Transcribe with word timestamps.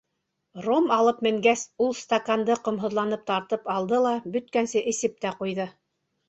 Ром 0.67 0.87
алып 0.93 1.19
менгәс, 1.27 1.65
ул 1.87 1.93
стаканды 1.99 2.55
ҡомһоҙланып 2.69 3.27
тартып 3.29 3.69
алды 3.75 4.01
ла 4.07 4.15
бөткәнсе 4.39 4.83
эсеп 4.95 5.23
тә 5.27 5.37
ҡуйҙы. 5.45 5.69